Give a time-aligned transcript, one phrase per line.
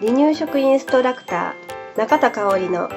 [0.00, 2.88] 離乳食インストラクター中田香織の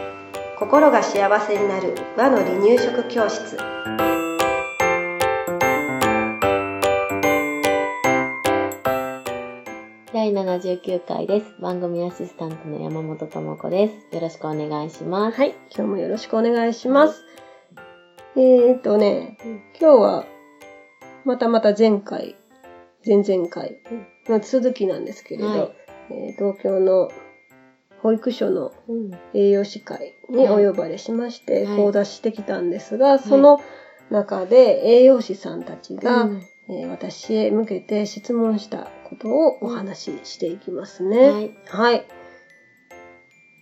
[0.58, 3.58] 心が幸せになる和の離乳食教室
[10.14, 11.54] 第79回です。
[11.60, 14.16] 番組アシスタントの山本智子です。
[14.16, 15.38] よろしくお願いします。
[15.38, 17.26] はい今日もよろしくお願いします
[18.36, 19.38] えーっとね
[19.80, 20.26] 今日は
[21.26, 22.36] またまた前回
[23.06, 23.78] 前々回
[24.28, 25.72] の続きなんですけれど、はい
[26.12, 27.10] えー東京の
[28.02, 29.12] 保育所のうん。
[29.34, 33.62] 栄養士会にお呼ばれしましてはい講座してきたんですが、その
[34.12, 41.30] 中で栄養士さんたちが、うんえー私へ向けて質問したことをお話ししていきますね。
[41.30, 41.52] はい。
[41.68, 42.06] はい。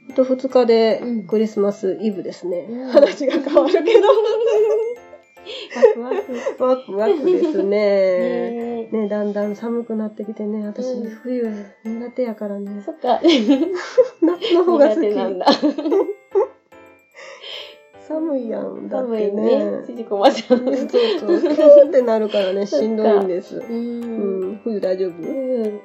[0.10, 2.68] あと2日でうんクリスマスイブですね。
[2.70, 4.08] うん話が変わるけど。
[6.02, 6.92] ワクワク。
[6.94, 7.70] ワクワクですね。
[7.70, 11.50] ねね、だんだん寒くなってきてね、私、うん冬
[11.86, 12.82] 苦手やからね。
[12.86, 13.22] そっか。
[14.22, 15.08] 夏の方が好き。
[15.16, 15.46] なんだ。
[18.08, 18.90] 寒いやん。
[18.90, 19.72] だっ寒いてね。
[19.72, 19.84] ね。
[19.86, 20.60] 縮こまっちゃう。
[20.60, 20.88] そうそう。
[20.88, 23.58] キューンってなるからね、しんどいんです。
[23.58, 23.64] う。
[23.70, 24.58] うんん。
[24.64, 25.12] 冬大丈夫？
[25.12, 25.28] うん。
[25.64, 25.80] うん。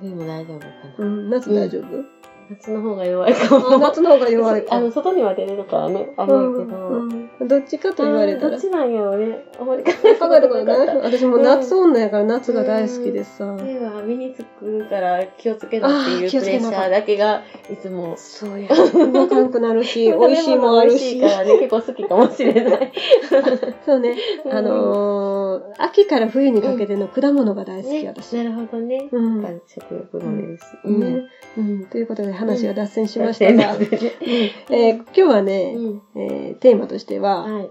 [0.00, 0.72] 冬も大丈夫かな。
[0.98, 1.30] うん。
[1.30, 2.04] 夏大丈夫？
[2.50, 3.78] 夏の方が弱いかあも。
[3.78, 4.76] 夏の方が弱いか。
[4.76, 6.12] あの、外には出れるからね。
[6.16, 6.52] あれやけど。
[6.52, 8.50] うんうんどっちかと言われたら。
[8.52, 9.44] どっちなんやろうね。
[9.60, 10.86] あまり考考えたことない。
[10.86, 13.62] なかっ私も夏女やから夏が大好きでさた。。
[13.62, 18.14] 冬は身につくから気をつけなっていうプレッシャーだけがいつも。
[18.16, 18.68] そうや。
[18.68, 21.20] 動かんくなるし、 美味しいもんある美味ししい。
[21.20, 22.92] からね、結構好きかもしれない。
[23.84, 24.16] そうね。
[24.44, 28.36] うんあのー、秋から冬にかけての果物が大好き、ね私。
[28.36, 29.08] なるほどね。
[29.12, 30.88] うん食欲も出るし。
[30.88, 31.22] ね。
[31.58, 31.84] うん。
[31.86, 33.74] ということで話が脱線しまししたが、
[34.70, 36.02] えー今日はね、うん。
[36.14, 37.70] えーテーマとしては、はい。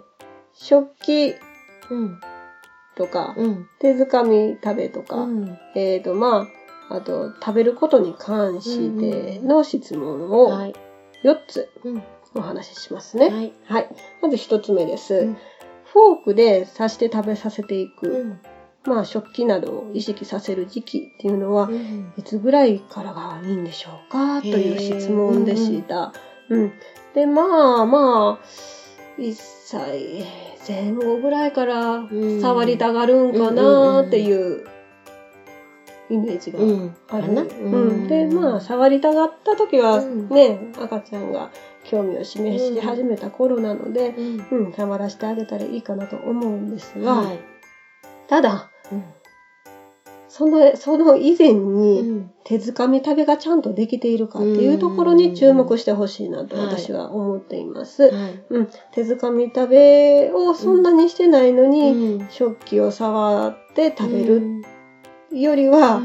[0.54, 1.36] 食器
[1.90, 2.20] うん。
[2.96, 3.68] とか、うん。
[3.80, 5.58] 手づかみ食べとか、うん。
[5.76, 6.48] えっ、と、ま
[6.90, 10.76] あ、あと、食べることに関しての質問をはい。
[11.24, 12.04] 4つうん。
[12.38, 13.30] お話ししますね。
[13.30, 13.54] はい。
[13.66, 13.90] はい。
[14.22, 15.16] まず1つ目です。
[15.16, 15.38] うん
[15.96, 18.40] フォークで刺して食べさせていく、うん。
[18.86, 22.14] まあ、食器などを意識させる時期っていうのは、うん。
[22.18, 26.14] いつぐらいからがいいんでしょうかという質問でした。
[26.50, 26.72] うん。
[27.14, 28.46] で、まあまあ、
[29.20, 30.26] 1歳
[30.68, 34.66] 前後ぐらいからん触りたがるんかなっていう
[36.10, 36.96] イメージがうん。
[37.10, 37.24] ある。
[37.24, 38.08] かなうん。
[38.08, 41.52] で、まあ、触りたがった時はうんね、赤ちゃんが
[41.84, 44.66] 興味を示し始めた頃なので、うん。
[44.66, 47.40] うん、触らせてあげたらいいかなと思うんですが、はい。
[48.28, 49.04] ただ、うん。
[50.28, 52.32] その、その以前うに、ん。
[52.44, 58.12] 手づかみ食べがちゃんとできているかっていうところに注目してほしいなとはい私は思っています。
[58.12, 58.44] はい。
[58.50, 62.28] うん、手づかみ食べをそんなにしてないのに、うん。
[62.30, 64.42] 食器を触って食べる
[65.32, 66.02] よりは、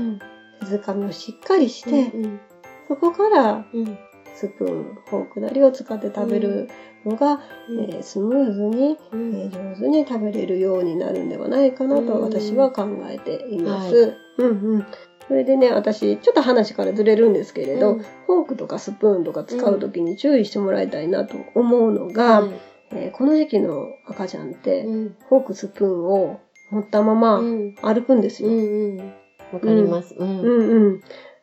[0.61, 2.41] 手づかみをしっかりして、うん。
[2.89, 3.99] そこからうん
[4.41, 6.71] スプーン、フォークなりを使って食べる
[7.05, 13.95] のが、えースムーズに、うんえー上手に食べれるようになるんではないかなとうん私は考えています。
[13.95, 14.87] はうんうん。
[15.29, 22.51] それでね、私、ちょっと話からずれるんですけれど、うんフォークとかスプーンとか使う時に注意してもらいたいなと思うのが、はい
[22.93, 26.41] えーこの時期の赤ちゃんって、うんフォーク、スプーンを
[26.71, 28.49] 持ったままうん歩くんですよ。
[28.49, 29.13] うんうん。
[29.53, 30.15] わかります。
[30.19, 30.25] う。
[30.25, 31.01] うんんうん。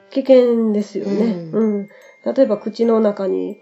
[0.10, 1.50] 危険ですよね。
[1.54, 1.88] ううん。
[2.26, 3.58] 例えば口の中に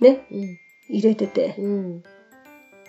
[0.00, 0.58] ね、うん。
[0.88, 2.02] 入れてて、うん。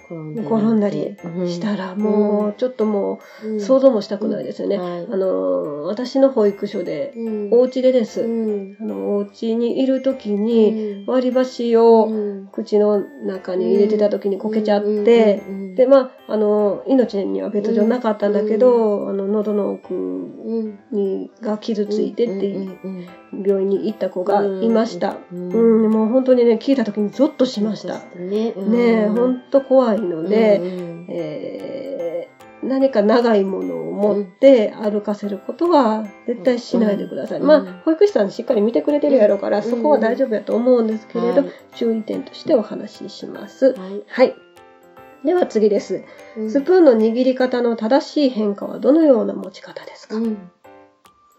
[0.08, 3.60] 転んだりしたらもうちょっともう、うん。
[3.60, 4.78] 想像もしたくないですよね。
[4.78, 5.08] はい。
[5.10, 7.50] あの、私の保育所で、うん。
[7.52, 8.22] お家でです。
[8.22, 8.78] うん。
[8.80, 11.06] あの、お家にいる時にうん。
[11.08, 12.48] 割り箸をうん。
[12.52, 15.42] 口の中に入れてた時にこけちゃって、
[15.76, 20.80] で、まあ、あの、命には別状なかったんだけど、あの、喉の奥うん。
[20.92, 23.08] に、が傷ついてって、うん
[23.44, 25.18] 病院に行った子がいました。
[25.32, 25.88] ううん。
[25.88, 28.00] ん、もう本当にね、聞いた時にゾッとしました。
[28.18, 28.54] ね。
[28.54, 32.06] ねえ、ほんと怖いので、うんえー
[32.64, 37.40] 何か長いものを持って歩かせることは絶対しないでください。
[37.40, 37.48] うん。
[37.48, 41.52] まあ、保育士さんしっかり見てくれてるやろうから、そこは大丈夫やと思うんですけれど、はい。
[41.76, 43.74] 注意点としてお話しします。
[43.74, 44.04] はい。
[44.08, 44.36] はい。
[45.24, 46.04] では次です。
[46.38, 46.50] うん。
[46.50, 50.38] スプーンの握り方の正しい変化はどのような持ち方ですか、うん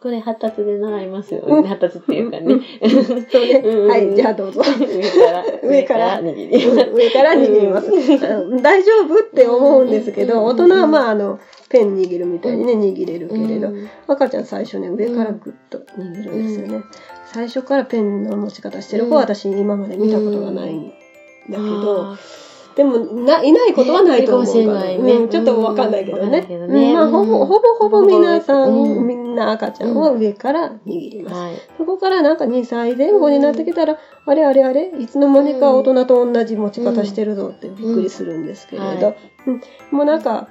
[0.07, 1.43] これ発達で習いますよ。
[1.65, 2.61] 発達っていうかね。
[3.29, 3.55] そうね。
[3.55, 4.63] うんはい、じゃあどうぞ。
[4.63, 6.21] 上から、 上から。
[6.21, 7.91] 上から握ります。
[7.91, 16.85] うん大丈夫って思うんですけど、大人はまあ、あの、ペン握るみたいにね、握れるけれど、うん赤ちゃん最初ね、上からグッと握るんですよね。
[17.25, 20.95] 最初からペンの持ち方してる子は私今まで見たことがないんだ
[21.49, 22.19] けど、あ
[22.77, 24.85] でもな、いないことはないと思うから。
[24.85, 26.47] ねいるかもしれないねうんちょっとわかんないけどね。
[26.93, 31.37] まあ、ほぼ、うんほぼほぼ皆さん、うんみんな赤ちゃんは上から握ります。
[31.37, 31.55] はい。
[31.79, 39.15] そこからなんか2歳前後になってきたら、あれあれあれ、いつの間にか大人と同じ持ち方してるぞってびっくりするんですけれど、
[39.47, 40.49] うんもうなんか、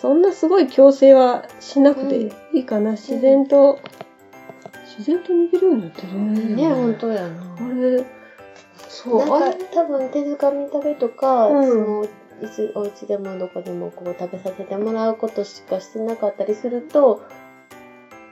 [0.00, 2.92] そんなすごい強制はしなくていいかな。
[2.92, 3.78] 自然と、
[4.98, 6.68] 自然と握るようになってるね。
[6.68, 7.56] ね、本当やな。
[7.60, 8.04] あれ、
[8.92, 11.66] そう、なんか多分手づかみ食べとか、うん。
[11.66, 12.04] その
[12.42, 17.22] いつお家でもどこでもこう食べさせてもらうことしかしてなかったりすると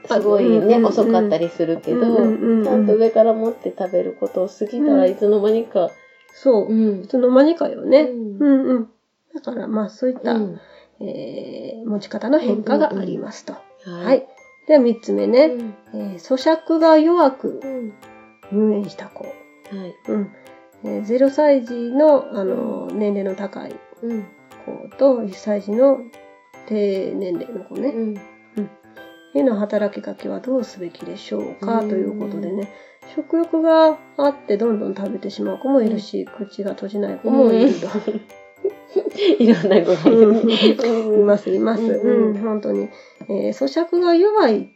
[0.05, 0.85] すごいね、うんうんうん。
[0.85, 2.63] 遅かったりするけど、うんうんうん。
[2.63, 5.89] ちゃんと上から持って食べることを過ぎたらいつの間にか、
[6.33, 7.01] そう、ん。
[7.03, 8.01] いつの間にかよね。
[8.01, 8.37] うん。
[8.37, 8.89] うんうん。
[9.33, 10.59] だからまあそういった、うん。
[10.99, 13.53] えー持ち方の変化がありますと。
[13.53, 14.27] ははい。
[14.67, 15.73] では三つ目ね、うん。
[15.93, 17.93] えー咀嚼が弱くうん。
[18.51, 19.23] 入園した子。
[19.23, 19.95] はい。
[20.09, 20.31] うん。
[20.83, 24.23] えー0歳児の、あの、年齢の高いうん。
[24.89, 25.99] 子と1歳児の
[26.67, 27.89] 低年齢の子ね。
[27.89, 28.15] うん。
[29.33, 31.89] への働きかけはどうすべきでしょうか、うん。
[31.89, 32.67] ということでね。
[33.15, 37.87] 食欲があってどんどん食べてしまう子もいるし、口が閉じない子もいると。
[39.39, 40.11] いろんな子が
[41.15, 41.83] います、います。
[41.83, 42.35] ううん。
[42.35, 42.89] ん、本当に。
[43.29, 44.69] えー咀嚼が弱い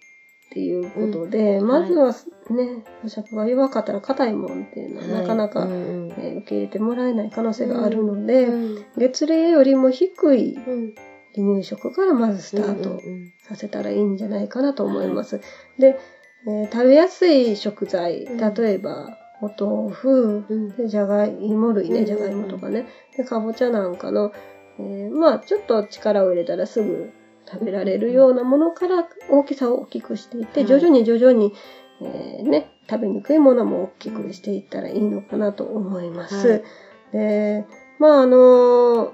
[0.55, 2.13] っていうことで、んまずは
[2.49, 10.95] ね、咀嚼が弱かったら硬いもんっていうのはなかなか、えー受け入れてもらえない可能性があるので、うん月齢よりも低いうん。
[11.35, 15.41] 離乳食からまずスタートうんさせたらいいんじゃないかなと思います。
[15.77, 15.99] で、
[16.47, 18.53] えー食べやすい食材、うん。
[18.53, 20.69] 例えば、お豆腐、うん。
[20.69, 22.05] で、じゃがいも類ね、うん。
[22.05, 22.85] じゃがいもとかね。
[23.17, 24.31] で、かぼちゃなんかの、
[24.79, 27.11] えーまあ、ちょっと力を入れたらすぐ
[27.49, 30.67] 食べられるようなものから大きさを大きくしていって、はい。
[30.67, 31.53] 徐々に徐々に、
[32.01, 36.47] えーね、食べにくいものも大きくしていったらいいのかなと思います。
[36.47, 36.63] はい。
[37.11, 37.65] で、
[37.99, 39.13] まあ、あの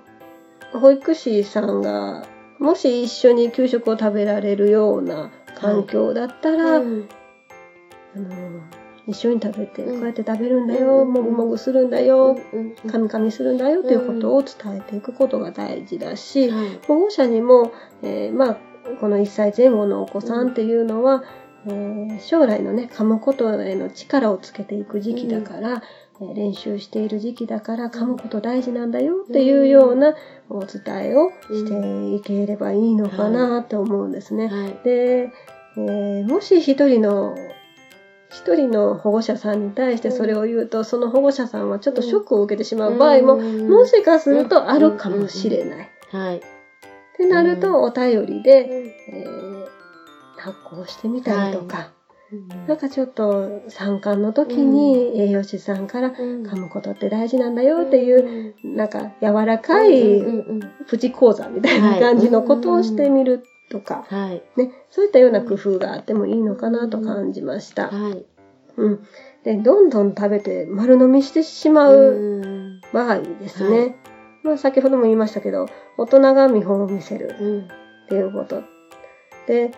[0.74, 2.26] 保育士さんが、
[2.60, 7.10] もし一緒に給食を食べられるような環境だったら、うん。
[8.16, 8.62] あの
[9.08, 9.96] 一緒に食べて、うん。
[9.96, 12.74] こうやって食べるんだよ、もぐもぐするんだよ、うん。
[12.90, 16.80] 噛み噛みするんだよということを伝えていくことが大事だし、はい。
[16.88, 17.72] 保護者にも、
[18.04, 18.58] えーまあ、
[19.00, 21.24] この1歳前後のお子さんっていうのは、
[21.66, 25.70] えー将来のね、噛むことへの力をつけていく時期だから、
[26.20, 30.14] えー練習している時期だから噛むこと大事なんだよっていうような
[30.50, 34.48] お伝えをしていければいいのかなと思うんですね。
[34.48, 34.80] はい。
[34.84, 35.32] で、
[35.78, 37.36] えーもし一人の
[38.32, 45.90] 一人の保護者さんに対してそれを言うと、その保護者さんはちょっとショックを受けてしまう場合も、もしかするとあるかもしれない。
[46.12, 46.38] はい。
[46.38, 46.42] っ
[47.18, 49.52] てなると、お便りで、えー
[50.42, 51.92] 発行してみたりとか、
[52.68, 60.22] なんかちょっと参観の時に栄養士さんから噛むことって大事なんだよっていう、なんか柔らかい
[60.88, 64.44] プチ講座みたいな感じのことをしてみるとか、はい。
[64.58, 67.88] ね、そういったような工夫があってもいいのかなと感じました。
[67.88, 68.26] はい。
[68.78, 69.04] うん。
[69.44, 73.80] で、どんどん食べて丸飲みしてしまう場合ですね。
[73.80, 73.96] はい。
[74.44, 77.60] まあ先ほども言いましたけど、大人が見本を見せるうん。
[77.62, 78.62] っていうこと。
[79.48, 79.72] で、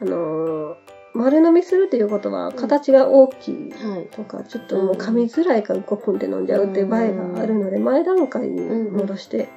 [0.00, 0.74] あのー
[1.16, 4.08] 丸飲みするっていうことは形が大きいはい。
[4.08, 8.60] とか、ちょっともう噛みづらいからごくんって飲んじゃうっていう場合があるので、前段階に
[8.90, 9.48] 戻して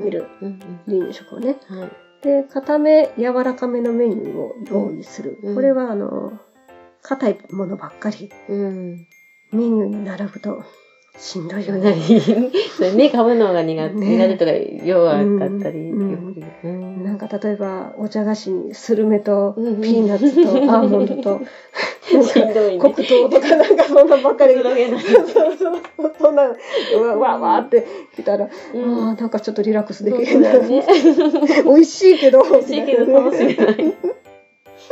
[0.00, 0.26] みる。
[0.42, 0.58] うん。
[0.88, 1.56] 離乳食をね。
[1.70, 4.54] うんはいで、固め、柔らかめのメニューを
[4.90, 5.38] 用意する。
[5.42, 5.54] うん。
[5.54, 6.32] これはあの、
[7.02, 8.30] 硬いものばっかり。
[8.48, 9.06] うん。
[9.52, 10.64] メニューに並ぶと
[11.18, 12.20] しんどいよ何ね。
[12.76, 14.16] それね、噛むのが苦手、ね。
[14.16, 14.52] 苦手とか
[14.84, 19.80] 弱かったり、なんか例えばお茶菓子にスルメとうん。
[19.82, 21.40] ピーナッツと アーモンドと。
[22.10, 24.54] 黒糖とかなんかそんなばっかり。
[24.54, 24.64] そう
[25.26, 25.82] そうそう。
[26.18, 30.84] そんな、うわわって来たら、うんああ、なんかちょっとリラックスできるね。
[31.64, 32.42] 美味しいけど。
[32.42, 33.94] 美味しいけどかもしれない。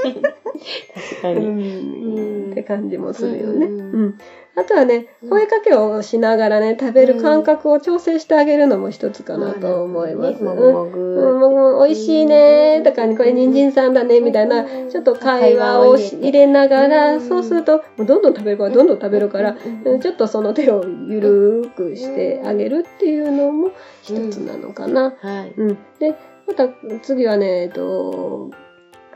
[0.03, 1.47] 確かうに。
[1.47, 3.67] んうんって感じもするよね。
[3.67, 4.19] うんうん。
[4.55, 5.31] あとはね、うん。
[5.31, 10.43] 声かけをしながらね、食べる感覚を調整してあげるのも一つかなと思います。
[10.43, 10.93] もうん。
[10.93, 11.85] ぐもぐ。
[11.87, 14.91] 美味しいねとかね、これ人参さんだねみたいな、うん。
[14.91, 17.21] ちょっと会話をし入れながら、うん。
[17.21, 19.57] そうすると、もうどんどん食べるからどんどん食べるから、
[20.01, 23.71] ちょっとその手をゆるーくしてあげるっていうのも
[24.03, 25.15] 一つなのかな。
[25.21, 25.55] はい。
[25.57, 25.79] うん。
[25.99, 26.15] で、
[26.47, 26.69] また
[27.03, 28.51] 次はね、えっと、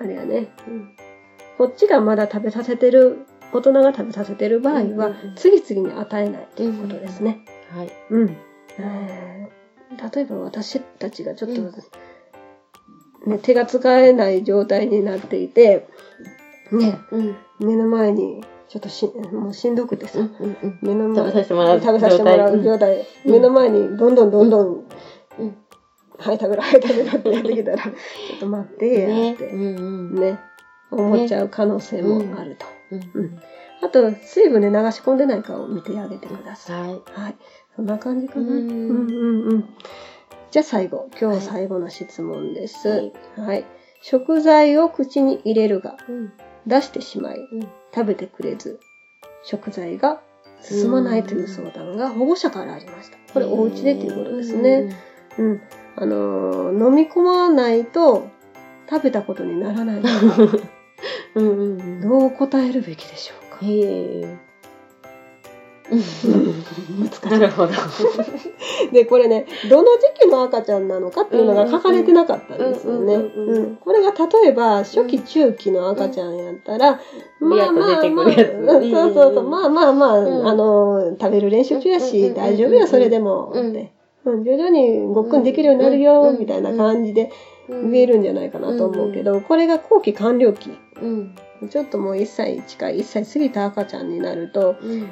[0.00, 0.48] あれやね、
[1.58, 3.18] こっちがまだ食べさせてる、
[3.52, 7.44] 大人が食べさせてる場合は次々に与えないということですね。
[7.70, 7.92] はい。
[8.10, 8.36] うん。
[8.78, 9.56] えー
[10.12, 11.62] 例えば私たちがちょっと、
[13.30, 15.86] ね、手が使えない状態になっていて、
[16.72, 17.36] ね、うん。
[17.60, 20.78] 目の前にちょっとしもうしんどくてさ、うんうんうん。
[20.82, 24.66] 目の前食べさせてもらう食べさせてもらう状態、うん目の前にどんどんどんどん、
[25.38, 25.56] うん
[26.18, 29.36] はい食べろはい食べろってやってきたらちょっと待ってやねっ。
[29.36, 29.52] て。
[29.52, 30.40] ね
[30.90, 33.10] 思っちゃう可能性もあると、うん。
[33.14, 33.42] うん
[33.82, 36.90] あと水分で流し込んでないかを見てあげてください、はい。
[37.12, 37.36] はい。
[37.76, 38.40] そんな感じかな。
[38.40, 39.14] ううんんう
[39.48, 39.64] んうん。
[40.50, 41.10] じゃあ最後。
[41.20, 43.12] 今日最後の質問です、はい。
[43.36, 43.64] はい、
[44.00, 46.32] 食材を口に入れるがうん。
[46.66, 47.60] 出してしまいうん。
[47.94, 48.80] 食べてくれず
[49.42, 50.20] 食材が
[50.62, 53.18] 進まないという相談が保護者からありました。
[53.32, 54.96] これお家でということですね。
[55.38, 55.60] うん。
[55.96, 58.26] あのー飲み込まないと
[58.88, 60.02] 食べたことにならない
[61.36, 62.00] うんうんうん。
[62.00, 63.66] どう答えるべきでしょうか？
[63.66, 63.80] へ
[64.22, 64.46] え。
[65.88, 67.72] 難しいなるほど。
[68.92, 69.84] でこれねどの
[70.16, 73.14] 時期の赤ちゃんなのかっていうのが書かれてなかったんですよね。
[73.14, 77.00] うんうんうんうんうんこれが例えば初期中期の赤ちゃんやったら、
[77.38, 79.44] まあまあまあ、 そうそうそう。
[79.44, 80.48] うんまあまあまあ、うん。
[80.48, 83.52] あの食べる練習中やし、うんうんうん大丈夫やそれでも。
[83.54, 83.70] うん。
[83.70, 83.92] って、
[84.24, 86.38] うん、徐々にごっくんできるようになるよ、うん。
[86.40, 87.30] みたいな感じで
[87.68, 90.70] 言えるんじゃないかなと思うけど、これが後期完了期
[91.00, 91.34] うん。
[91.70, 95.08] ちょっともう1歳近い1歳過ぎた赤ちゃんになるとうん。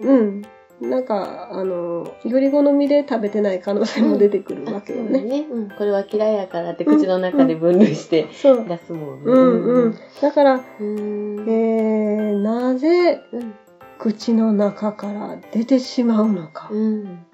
[0.00, 0.42] うん。
[0.80, 5.22] なんか、あの、より好みで食べてない可能性も出てくるわけよね。
[5.22, 5.46] ね。
[5.50, 5.70] うん。
[5.70, 8.26] これは嫌いやからって口の中で分類して。
[8.30, 9.32] 出すもんね。
[9.32, 9.94] うんうん。
[10.20, 11.48] だから、うん。
[11.48, 13.54] えー、なぜうん。
[13.98, 17.24] 口の中から出てしまうのかっうん。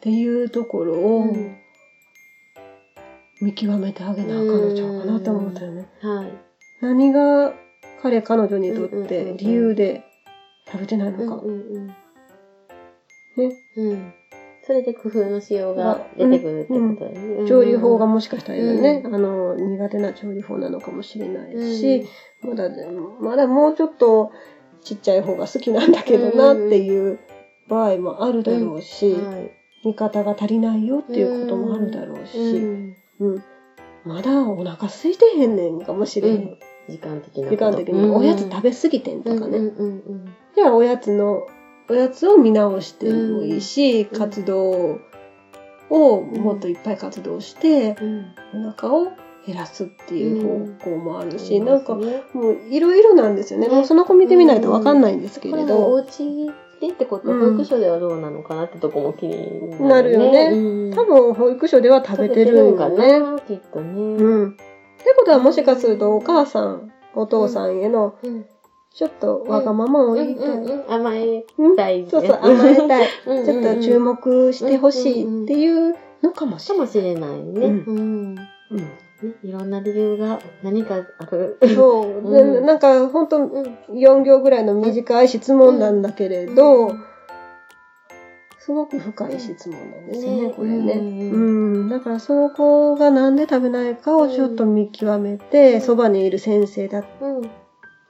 [0.00, 1.56] ていうところをうん
[3.42, 5.88] 見極めてあげなあかんのちゃうかなと思ったよね。
[6.00, 6.32] はい。
[6.80, 7.52] 何が
[8.00, 10.02] 彼彼女にとっうんうんうんうんて理由で
[10.66, 11.42] 食べてないのか。
[11.44, 11.86] うんうん
[13.36, 13.54] ね。
[13.76, 13.90] うん。
[13.90, 14.12] うん。
[14.64, 17.48] それで工夫のしようが出てくるってことだよね。
[17.48, 22.04] 調理法がもしかしたらね、うあの、苦手な調理法なのかもしれないし、
[22.42, 22.70] まだ、
[23.20, 24.30] まだもうちょっと
[24.84, 27.18] ちっちゃい方が好きなんだけどなっていう
[27.68, 29.50] 場合もあるだろうし、はい。
[29.84, 32.94] 味方が足りないよっていうこともあるだろううし、ん。
[33.20, 33.42] うん。
[34.04, 36.34] まだお腹空いてへんねんかもしれへん。
[36.34, 36.58] うん。
[36.88, 39.58] 時間的な時間的に、おやつ食べ過ぎてんとかね。
[40.54, 41.46] じゃあおやつの、
[41.88, 44.04] おやつを見直してもいいし、ん。
[44.06, 44.98] 活動
[45.90, 47.96] をもっといっぱい活動して、
[48.52, 48.66] うん。
[48.68, 49.12] お腹を
[49.46, 51.66] 減らすっていう方向もあるし、うん。
[51.66, 53.68] なんかねもういろいろなんですよね。
[53.68, 56.50] ねもうその子見てみないとわかんないんですけこれれど、もお家
[56.82, 63.20] でってこと、うん保育所ではどうなのかなってとこも気になるよねうん多分保育所では食べてるんかよね。
[63.20, 64.00] な、きっとね。
[64.00, 64.50] うん。
[64.50, 68.46] ってことはもしかするとお母さん、お父さんへのうん。
[68.94, 70.84] ちょっとわがままを言いたい。
[70.86, 72.06] 甘えうんたい。
[72.10, 73.06] そうそう、甘えたい。
[73.46, 76.78] ちょっと注目してほしいっていうのかもしれない。
[76.78, 77.66] かもしれないね。
[77.86, 78.36] うん
[78.70, 78.88] うん。
[79.22, 81.58] ね、いろんな理由が何かある。
[81.74, 83.62] そう、うんでなんか本当うん。
[83.90, 87.04] 4行ぐらいの短い質問なんだけれど、うん
[88.64, 90.92] すごく深い質問なんですよね、ねこれね。
[90.94, 91.02] うう
[91.82, 97.50] んん、だからその子がなんで食べないかをちょっと見極めて、うんそばにいる先生たうん。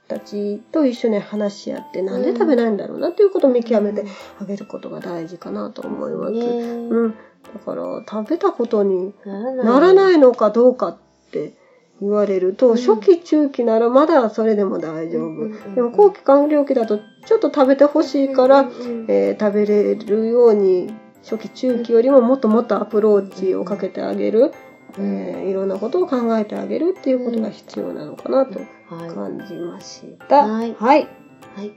[0.07, 4.05] たちと一緒に話し合って、なんで食べないんだろうなっていうことを見極めて
[4.39, 6.33] あげることが大事かなと思います。
[6.33, 7.11] ねうん。
[7.11, 7.17] だ
[7.65, 9.65] から食べたことにならない。
[9.65, 10.97] ならないのかどうかっ
[11.33, 11.53] て
[12.01, 15.21] 言われると、うん初期中期ならまだそれでも大丈夫。
[15.25, 24.51] うんうんうんでも後期完了期だとちょっと食べてほしいから、うんうんえー食べれるように初期中期よりももっともっとアプローチをかけてあげる、
[24.97, 29.09] えーいろんなことを考えてあげるっていうことが必要なのかなとはい。
[29.09, 30.45] 感じました。
[30.45, 31.07] はいはい。
[31.55, 31.71] はい。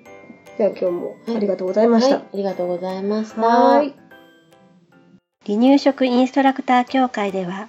[0.59, 2.17] では今日もありがとうございました。
[2.17, 3.43] はい、ありがとうございました。
[3.43, 3.95] はい。
[5.47, 7.69] 離乳食インストラクター協会では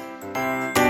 [0.33, 0.80] Thank you.